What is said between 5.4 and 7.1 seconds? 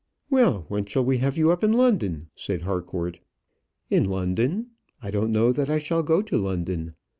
that I shall go to London.